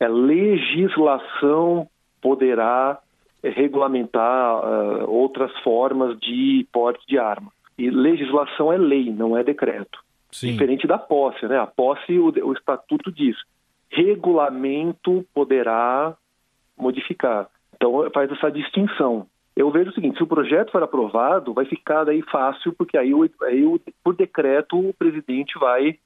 a 0.00 0.06
legislação 0.06 1.88
poderá 2.22 2.98
regulamentar 3.42 4.58
uh, 4.58 5.10
outras 5.10 5.52
formas 5.60 6.18
de 6.18 6.66
porte 6.72 7.06
de 7.06 7.18
arma. 7.18 7.52
E 7.76 7.90
legislação 7.90 8.72
é 8.72 8.78
lei, 8.78 9.12
não 9.12 9.36
é 9.36 9.44
decreto. 9.44 10.00
Sim. 10.30 10.52
Diferente 10.52 10.86
da 10.86 10.98
posse, 10.98 11.46
né? 11.46 11.58
A 11.58 11.66
posse, 11.66 12.18
o, 12.18 12.26
o 12.26 12.52
estatuto 12.52 13.10
diz, 13.10 13.36
regulamento 13.90 15.24
poderá 15.34 16.16
modificar. 16.76 17.48
Então 17.74 18.08
faz 18.12 18.30
essa 18.30 18.50
distinção. 18.50 19.26
Eu 19.56 19.70
vejo 19.70 19.90
o 19.90 19.94
seguinte: 19.94 20.16
se 20.16 20.22
o 20.22 20.26
projeto 20.26 20.70
for 20.70 20.82
aprovado, 20.82 21.52
vai 21.52 21.64
ficar 21.64 22.04
daí 22.04 22.22
fácil, 22.22 22.72
porque 22.72 22.96
aí, 22.96 23.10
aí 23.42 23.80
por 24.04 24.14
decreto 24.14 24.78
o 24.78 24.94
presidente 24.94 25.58
vai 25.58 25.98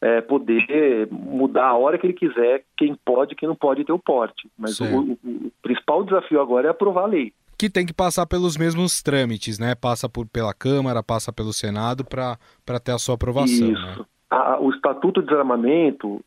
é, 0.00 0.20
poder 0.20 1.08
mudar 1.10 1.66
a 1.68 1.76
hora 1.76 1.96
que 1.96 2.04
ele 2.04 2.12
quiser 2.12 2.64
quem 2.76 2.96
pode 3.04 3.36
quem 3.36 3.48
não 3.48 3.54
pode 3.54 3.84
ter 3.84 3.92
o 3.92 3.98
porte. 3.98 4.50
Mas 4.58 4.80
o, 4.80 4.84
o, 4.84 5.12
o, 5.12 5.52
principal 5.62 6.02
desafio 6.02 6.40
agora 6.40 6.66
é 6.66 6.70
aprovar 6.70 7.04
a 7.04 7.06
lei. 7.06 7.32
Que 7.56 7.70
tem 7.70 7.86
que 7.86 7.94
passar 7.94 8.26
pelos 8.26 8.56
mesmos 8.56 9.00
trâmites, 9.00 9.60
né? 9.60 9.76
Passa 9.76 10.08
por, 10.08 10.26
pela 10.26 10.52
Câmara, 10.52 11.04
passa 11.04 11.32
pelo 11.32 11.52
Senado 11.52 12.04
para 12.04 12.80
ter 12.80 12.90
a 12.90 12.98
sua 12.98 13.14
aprovação. 13.14 13.70
Isso. 13.70 13.98
Né? 14.00 14.04
A, 14.28 14.58
o 14.60 14.70
Estatuto 14.70 15.20
de 15.20 15.28
Desarmamento 15.28 16.20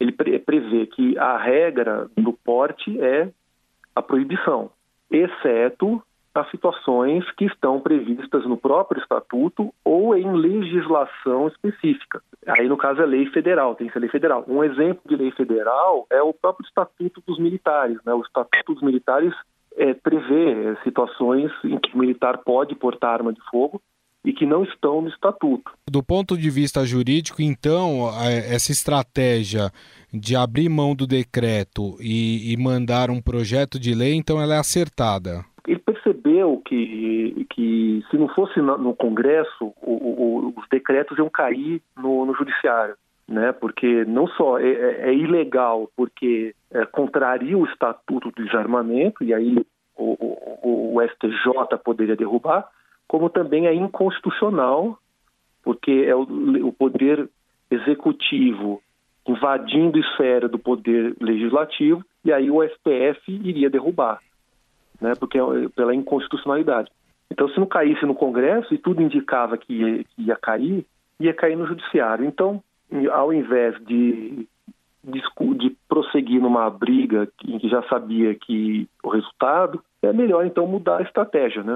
ele 0.00 0.12
prevê 0.12 0.86
que 0.86 1.16
a 1.18 1.36
regra 1.36 2.08
do 2.16 2.32
porte 2.32 2.98
é 3.00 3.30
a 3.94 4.00
proibição, 4.00 4.70
exceto 5.10 6.02
as 6.34 6.48
situações 6.50 7.28
que 7.32 7.44
estão 7.44 7.80
previstas 7.80 8.46
no 8.46 8.56
próprio 8.56 9.00
estatuto 9.02 9.74
ou 9.84 10.16
em 10.16 10.32
legislação 10.32 11.48
específica. 11.48 12.22
Aí, 12.46 12.68
no 12.68 12.76
caso, 12.76 13.02
é 13.02 13.06
lei 13.06 13.26
federal, 13.26 13.74
tem 13.74 13.88
que 13.88 13.92
ser 13.92 13.98
lei 13.98 14.08
federal. 14.08 14.44
Um 14.48 14.64
exemplo 14.64 15.02
de 15.06 15.16
lei 15.16 15.32
federal 15.32 16.06
é 16.08 16.22
o 16.22 16.32
próprio 16.32 16.66
Estatuto 16.66 17.22
dos 17.26 17.38
Militares. 17.38 17.98
Né? 18.06 18.14
O 18.14 18.22
Estatuto 18.22 18.74
dos 18.74 18.82
Militares 18.82 19.34
é, 19.76 19.92
prevê 19.92 20.76
situações 20.84 21.50
em 21.64 21.78
que 21.78 21.94
o 21.94 21.98
militar 21.98 22.38
pode 22.38 22.74
portar 22.76 23.14
arma 23.14 23.32
de 23.32 23.40
fogo 23.50 23.82
e 24.24 24.32
que 24.32 24.44
não 24.44 24.62
estão 24.62 25.00
no 25.00 25.08
estatuto. 25.08 25.72
Do 25.90 26.02
ponto 26.02 26.36
de 26.36 26.50
vista 26.50 26.84
jurídico, 26.84 27.40
então, 27.40 28.08
essa 28.22 28.70
estratégia 28.70 29.70
de 30.12 30.36
abrir 30.36 30.68
mão 30.68 30.94
do 30.94 31.06
decreto 31.06 31.96
e, 32.00 32.52
e 32.52 32.56
mandar 32.56 33.10
um 33.10 33.20
projeto 33.20 33.78
de 33.78 33.94
lei, 33.94 34.14
então 34.14 34.40
ela 34.40 34.54
é 34.54 34.58
acertada. 34.58 35.44
Ele 35.66 35.78
percebeu 35.78 36.60
que, 36.66 37.46
que 37.50 38.04
se 38.10 38.16
não 38.16 38.28
fosse 38.28 38.60
no 38.60 38.94
Congresso, 38.94 39.72
o, 39.80 39.92
o, 39.92 40.54
os 40.56 40.68
decretos 40.70 41.16
iam 41.18 41.28
cair 41.28 41.80
no, 41.96 42.26
no 42.26 42.34
Judiciário. 42.34 42.96
Né? 43.28 43.52
Porque 43.52 44.04
não 44.06 44.26
só 44.26 44.58
é, 44.58 44.68
é, 44.68 45.10
é 45.10 45.14
ilegal, 45.14 45.88
porque 45.96 46.54
é, 46.72 46.84
contraria 46.86 47.56
o 47.56 47.64
Estatuto 47.64 48.32
do 48.32 48.44
Desarmamento, 48.44 49.22
e 49.22 49.32
aí 49.32 49.64
o, 49.96 50.16
o, 50.18 50.96
o 50.96 51.02
STJ 51.02 51.78
poderia 51.84 52.16
derrubar, 52.16 52.68
como 53.10 53.28
também 53.28 53.66
é 53.66 53.74
inconstitucional, 53.74 54.96
porque 55.64 56.04
é 56.06 56.14
o, 56.14 56.22
o 56.68 56.72
poder 56.72 57.28
executivo 57.68 58.80
invadindo 59.26 59.98
esfera 59.98 60.48
do 60.48 60.60
poder 60.60 61.16
legislativo, 61.20 62.04
e 62.24 62.32
aí 62.32 62.48
o 62.48 62.62
STF 62.62 63.20
iria 63.26 63.68
derrubar, 63.68 64.20
né, 65.00 65.14
porque 65.18 65.38
é 65.38 65.42
pela 65.74 65.92
inconstitucionalidade. 65.92 66.88
Então, 67.28 67.48
se 67.48 67.58
não 67.58 67.66
caísse 67.66 68.06
no 68.06 68.14
Congresso, 68.14 68.72
e 68.72 68.78
tudo 68.78 69.02
indicava 69.02 69.58
que 69.58 69.72
ia, 69.72 70.04
que 70.04 70.22
ia 70.22 70.36
cair, 70.36 70.86
ia 71.18 71.34
cair 71.34 71.56
no 71.56 71.66
Judiciário. 71.66 72.24
Então, 72.24 72.62
ao 73.10 73.32
invés 73.32 73.74
de, 73.86 74.46
de, 75.02 75.76
prosseguir 75.88 76.40
numa 76.40 76.68
briga 76.70 77.28
em 77.44 77.58
que 77.58 77.68
já 77.68 77.82
sabia 77.88 78.34
que 78.34 78.88
o 79.02 79.08
resultado, 79.08 79.82
é 80.02 80.12
melhor 80.12 80.46
então 80.46 80.66
mudar 80.66 80.98
a 80.98 81.02
estratégia, 81.02 81.62
né? 81.62 81.74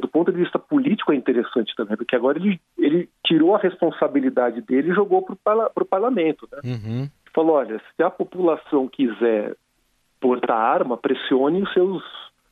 Do 0.00 0.08
ponto 0.08 0.32
de 0.32 0.38
vista 0.38 0.58
político 0.58 1.12
é 1.12 1.16
interessante 1.16 1.74
também, 1.76 1.96
porque 1.96 2.16
agora 2.16 2.38
ele, 2.38 2.60
ele 2.78 3.08
tirou 3.24 3.54
a 3.54 3.58
responsabilidade 3.58 4.60
dele 4.62 4.90
e 4.90 4.94
jogou 4.94 5.22
para 5.42 5.70
o 5.76 5.84
parlamento, 5.84 6.48
né? 6.50 6.60
Uhum. 6.64 7.08
Falou, 7.34 7.56
olha, 7.56 7.80
se 7.94 8.02
a 8.02 8.10
população 8.10 8.88
quiser 8.88 9.54
portar 10.20 10.56
arma, 10.56 10.96
pressione 10.96 11.62
os 11.62 11.72
seus 11.72 12.02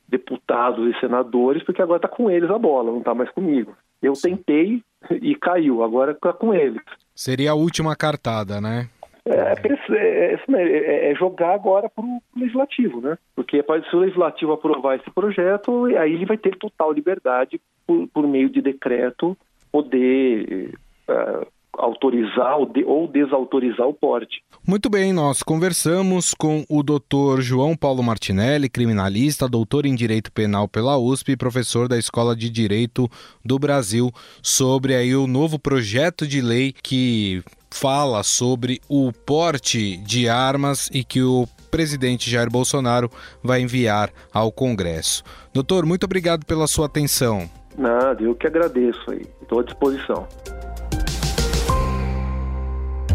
deputados 0.07 0.95
e 0.95 1.01
senadores, 1.01 1.63
porque 1.63 1.81
agora 1.81 1.99
está 1.99 2.09
com 2.09 2.31
eles 2.31 2.51
a 2.51 2.59
bola, 2.59 2.91
não 2.91 2.99
está 2.99 3.15
mais 3.15 3.31
comigo. 3.31 3.75
Eu 4.03 4.15
Sim. 4.15 4.37
tentei 4.37 4.83
e 5.11 5.35
caiu, 5.35 5.83
agora 5.83 6.13
está 6.13 6.33
com 6.33 6.55
eles. 6.55 6.83
Seria 7.15 7.53
a 7.53 7.55
última 7.55 7.97
cartada, 7.97 8.61
né? 8.61 8.89
É, 9.27 9.55
é, 9.97 10.35
é, 10.53 11.13
é 11.13 11.15
jogar 11.15 11.55
agora 11.55 11.89
para 11.89 12.05
o 12.05 12.21
legislativo, 12.37 13.01
né? 13.01 13.17
Porque 13.35 13.65
se 13.89 13.97
o 13.97 14.01
legislativo 14.01 14.53
aprovar 14.53 14.97
esse 14.97 15.11
projeto, 15.11 15.87
aí 15.99 16.13
ele 16.13 16.27
vai 16.27 16.37
ter 16.37 16.57
total 16.57 16.93
liberdade, 16.93 17.61
por, 17.87 18.07
por 18.09 18.29
meio 18.29 18.51
de 18.51 18.61
decreto, 18.61 19.37
poder 19.73 20.75
uh, 21.09 21.47
autorizar 21.79 22.59
ou, 22.59 22.67
de, 22.67 22.85
ou 22.85 23.09
desautorizar 23.09 23.87
o 23.89 23.95
porte. 23.95 24.43
Muito 24.67 24.89
bem, 24.89 25.13
nós 25.13 25.43
conversamos 25.43 26.33
com 26.35 26.65
o 26.69 26.83
doutor 26.83 27.41
João 27.41 27.77
Paulo 27.77 28.03
Martinelli, 28.03 28.69
criminalista, 28.69 29.49
doutor 29.49 29.87
em 29.87 29.95
Direito 29.95 30.33
Penal 30.33 30.69
pela 30.69 30.99
USP 30.99 31.33
e 31.33 31.37
professor 31.37 31.89
da 31.89 31.99
Escola 31.99 32.35
de 32.37 32.49
Direito 32.49 33.09
do 33.45 33.59
Brasil, 33.59 34.11
sobre 34.43 34.95
aí 34.95 35.15
o 35.15 35.27
novo 35.27 35.59
projeto 35.59 36.27
de 36.27 36.41
lei 36.41 36.73
que 36.73 37.43
fala 37.75 38.23
sobre 38.23 38.81
o 38.89 39.13
porte 39.13 39.97
de 39.97 40.29
armas 40.29 40.89
e 40.93 41.03
que 41.03 41.21
o 41.23 41.45
presidente 41.73 42.31
Jair 42.31 42.49
Bolsonaro 42.49 43.11
vai 43.43 43.61
enviar 43.63 44.11
ao 44.33 44.53
Congresso. 44.53 45.25
Doutor, 45.53 45.85
muito 45.85 46.05
obrigado 46.05 46.47
pela 46.47 46.69
sua 46.69 46.87
atenção. 46.87 47.51
Nada, 47.77 48.23
eu 48.23 48.33
que 48.37 48.47
agradeço 48.47 49.11
aí. 49.11 49.27
Estou 49.43 49.59
à 49.59 49.65
disposição. 49.65 50.29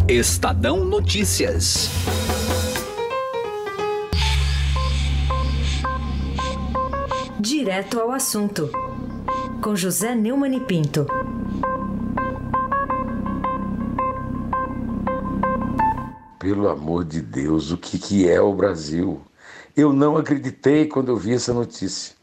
Estadão 0.10 0.84
Notícias. 0.84 1.90
Direto 7.40 7.98
ao 7.98 8.12
assunto. 8.12 8.70
Com 9.64 9.74
José 9.74 10.14
Neumann 10.14 10.58
e 10.58 10.60
Pinto. 10.60 11.08
Pelo 16.50 16.68
amor 16.68 17.06
de 17.06 17.22
Deus, 17.22 17.72
o 17.72 17.78
que, 17.78 18.00
que 18.00 18.28
é 18.28 18.42
o 18.42 18.52
Brasil? 18.52 19.22
Eu 19.78 19.94
não 19.94 20.18
acreditei 20.18 20.88
quando 20.88 21.10
eu 21.10 21.16
vi 21.16 21.36
essa 21.36 21.54
notícia. 21.54 22.16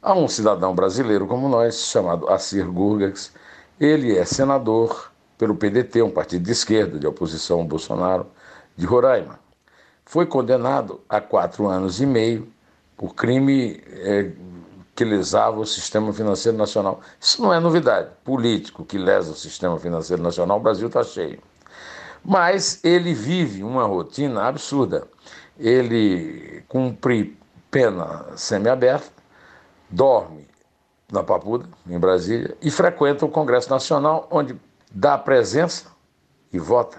Há 0.00 0.14
um 0.14 0.28
cidadão 0.28 0.76
brasileiro 0.76 1.26
como 1.26 1.48
nós, 1.48 1.88
chamado 1.88 2.28
Assir 2.28 2.64
Gurgax. 2.70 3.32
Ele 3.80 4.16
é 4.16 4.24
senador, 4.24 5.10
pelo 5.36 5.56
PDT, 5.56 6.02
um 6.02 6.10
partido 6.12 6.44
de 6.44 6.52
esquerda 6.52 7.00
de 7.00 7.06
oposição 7.08 7.58
ao 7.58 7.64
Bolsonaro, 7.64 8.28
de 8.76 8.86
Roraima. 8.86 9.40
Foi 10.04 10.24
condenado 10.24 11.00
a 11.08 11.20
quatro 11.20 11.66
anos 11.66 12.00
e 12.00 12.06
meio 12.06 12.46
por 12.96 13.12
crime 13.12 13.82
é, 13.88 14.30
que 14.94 15.04
lesava 15.04 15.58
o 15.58 15.66
sistema 15.66 16.12
financeiro 16.12 16.56
nacional. 16.56 17.00
Isso 17.20 17.42
não 17.42 17.52
é 17.52 17.58
novidade. 17.58 18.08
Político 18.22 18.84
que 18.84 18.96
lesa 18.96 19.32
o 19.32 19.34
sistema 19.34 19.80
financeiro 19.80 20.22
nacional, 20.22 20.58
o 20.58 20.62
Brasil 20.62 20.86
está 20.86 21.02
cheio. 21.02 21.40
Mas 22.24 22.82
ele 22.84 23.14
vive 23.14 23.62
uma 23.62 23.84
rotina 23.84 24.44
absurda. 24.44 25.06
Ele 25.58 26.62
cumpre 26.68 27.36
pena 27.70 28.26
semiaberta, 28.36 29.10
dorme 29.90 30.46
na 31.10 31.22
Papuda, 31.22 31.68
em 31.86 31.98
Brasília, 31.98 32.56
e 32.60 32.70
frequenta 32.70 33.24
o 33.24 33.30
Congresso 33.30 33.70
Nacional, 33.70 34.28
onde 34.30 34.56
dá 34.92 35.16
presença 35.16 35.86
e 36.52 36.58
vota. 36.58 36.98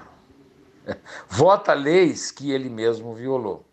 Vota 1.30 1.74
leis 1.74 2.32
que 2.32 2.52
ele 2.52 2.70
mesmo 2.70 3.14
violou. 3.14 3.64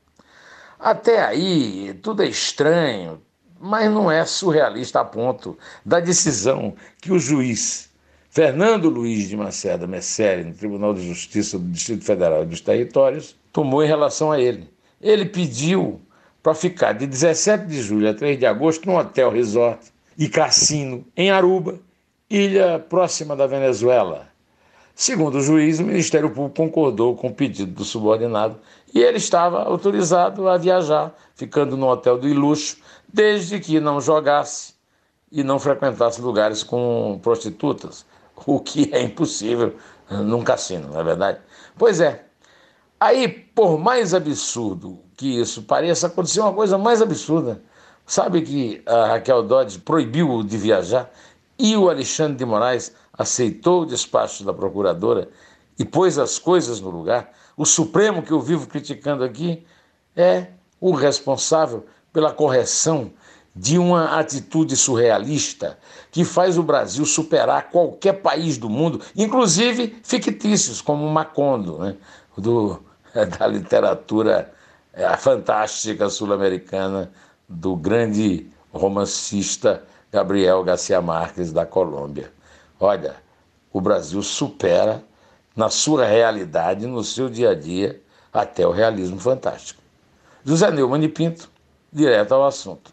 Até 0.79 1.25
aí, 1.25 1.99
tudo 2.03 2.23
é 2.23 2.27
estranho, 2.27 3.23
mas 3.59 3.91
não 3.91 4.11
é 4.11 4.25
surrealista 4.27 5.01
a 5.01 5.05
ponto 5.05 5.59
da 5.85 6.01
decisão 6.01 6.75
que 7.01 7.11
o 7.11 7.19
juiz 7.19 7.91
Fernando 8.37 8.91
Luiz 8.91 9.31
de 9.31 9.35
Macedo 9.35 9.89
Messere, 9.89 10.45
no 10.45 10.53
Tribunal 10.53 10.93
de 10.93 11.09
Justiça 11.09 11.59
do 11.59 11.65
Distrito 11.71 12.05
Federal 12.05 12.43
e 12.43 12.47
dos 12.47 12.61
Territórios, 12.61 13.35
tomou 13.51 13.83
em 13.83 13.87
relação 13.87 14.31
a 14.31 14.39
ele. 14.39 14.69
Ele 15.01 15.25
pediu 15.25 16.03
para 16.43 16.53
ficar 16.53 16.93
de 16.93 17.07
17 17.07 17.65
de 17.65 17.81
julho 17.81 18.11
a 18.11 18.13
3 18.13 18.39
de 18.39 18.45
agosto 18.45 18.85
num 18.85 18.99
hotel 18.99 19.31
resort 19.31 19.91
e 20.19 20.29
cassino 20.29 21.03
em 21.17 21.31
Aruba 21.31 21.81
ilha 22.29 22.79
próxima 22.79 23.35
da 23.35 23.47
Venezuela. 23.47 24.29
Segundo 24.95 25.39
o 25.39 25.43
juiz, 25.43 25.81
o 25.81 25.85
Ministério 25.85 26.29
Público 26.29 26.57
concordou 26.57 27.17
com 27.17 27.29
o 27.29 27.35
pedido 27.35 27.73
do 27.73 27.85
subordinado 27.87 28.59
e 28.95 29.01
ele 29.01 29.17
estava 29.17 29.63
autorizado 29.63 30.47
a 30.47 30.59
viajar, 30.59 31.17
ficando 31.35 31.75
no 31.75 31.87
hotel 31.87 32.19
do 32.19 32.29
Iluxo, 32.29 32.77
desde 33.11 33.59
que 33.61 33.81
não 33.81 33.99
jogasse 33.99 34.75
e 35.33 35.43
não 35.43 35.59
frequentasse 35.59 36.21
lugares 36.21 36.63
com 36.63 37.19
prostitutas, 37.23 38.05
o 38.47 38.61
que 38.61 38.91
é 38.93 39.03
impossível 39.03 39.75
num 40.11 40.43
cassino, 40.43 40.89
não 40.89 41.01
é 41.01 41.05
verdade? 41.05 41.41
Pois 41.77 42.01
é. 42.01 42.25
Aí, 42.99 43.29
por 43.29 43.79
mais 43.79 44.15
absurdo 44.15 45.01
que 45.17 45.41
isso 45.41 45.63
pareça, 45.63 46.07
aconteceu 46.07 46.45
uma 46.45 46.53
coisa 46.53 46.79
mais 46.79 47.03
absurda. 47.03 47.63
Sabe 48.07 48.43
que 48.43 48.83
a 48.87 49.07
Raquel 49.07 49.43
Dodge 49.43 49.79
proibiu 49.81 50.43
de 50.43 50.57
viajar 50.57 51.11
e 51.59 51.77
o 51.77 51.91
Alexandre 51.91 52.37
de 52.37 52.45
Moraes 52.45 52.95
aceitou 53.13 53.83
o 53.83 53.87
despacho 53.87 54.45
da 54.45 54.53
procuradora 54.53 55.29
e 55.79 55.85
pôs 55.85 56.19
as 56.19 56.39
coisas 56.39 56.81
no 56.81 56.91
lugar. 56.91 57.33
O 57.57 57.65
Supremo, 57.65 58.23
que 58.23 58.31
eu 58.31 58.41
vivo 58.41 58.67
criticando 58.67 59.25
aqui, 59.25 59.67
é 60.15 60.49
o 60.81 60.93
responsável 60.93 61.85
pela 62.13 62.33
correção 62.33 63.13
de 63.57 63.79
uma 63.79 64.19
atitude 64.19 64.77
surrealista 64.77 65.79
que 66.11 66.27
faz 66.27 66.59
o 66.59 66.63
Brasil 66.63 67.07
superar 67.07 67.71
qualquer 67.71 68.21
país 68.21 68.59
do 68.59 68.69
mundo, 68.69 69.01
inclusive 69.17 69.97
fictícios, 70.03 70.83
como 70.83 71.09
Macondo, 71.09 71.79
né? 71.79 71.97
do, 72.37 72.79
da 73.39 73.47
literatura 73.47 74.53
é, 74.93 75.09
fantástica 75.17 76.11
sul-americana, 76.11 77.11
do 77.49 77.75
grande 77.75 78.47
romancista 78.71 79.83
Gabriel 80.13 80.63
Garcia 80.63 81.01
Marques, 81.01 81.51
da 81.51 81.65
Colômbia. 81.65 82.31
Olha, 82.79 83.17
o 83.73 83.81
Brasil 83.81 84.23
supera 84.23 85.03
na 85.55 85.71
sua 85.71 86.05
realidade, 86.05 86.87
no 86.87 87.03
seu 87.03 87.31
dia 87.31 87.51
a 87.51 87.55
dia, 87.55 88.03
até 88.31 88.67
o 88.67 88.71
realismo 88.71 89.19
fantástico. 89.19 89.81
José 90.45 90.71
Neumann 90.71 91.03
e 91.03 91.09
Pinto, 91.09 91.49
direto 91.91 92.35
ao 92.35 92.45
assunto. 92.45 92.93